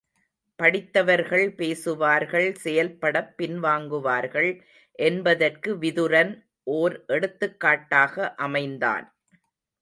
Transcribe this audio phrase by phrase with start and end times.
[0.59, 4.49] படித்தவர்கள் பேசுவார்கள் செயல்படப் பின்வாங்குவார்கள்
[4.99, 6.33] என்பதற்கு விதுரன்
[6.71, 8.33] ஒர் எடுத்துக்காட்டாக
[8.39, 9.07] அமைந்தான்.